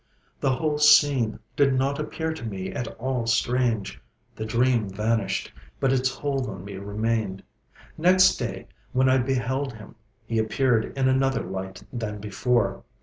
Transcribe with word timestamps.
The 0.39 0.55
whole 0.55 0.79
scene 0.79 1.37
did 1.55 1.75
not 1.75 1.99
appear 1.99 2.33
to 2.33 2.43
me 2.43 2.71
at 2.73 2.87
all 2.97 3.27
strange. 3.27 4.01
The 4.35 4.45
dream 4.45 4.89
vanished, 4.89 5.53
but 5.79 5.93
its 5.93 6.09
hold 6.09 6.49
on 6.49 6.65
me 6.65 6.77
remained. 6.77 7.43
Next 7.99 8.37
day 8.37 8.65
when 8.93 9.07
I 9.07 9.19
beheld 9.19 9.73
him 9.73 9.93
he 10.25 10.39
appeared 10.39 10.97
in 10.97 11.07
another 11.07 11.43
light 11.43 11.83
than 11.93 12.19
before. 12.19 12.83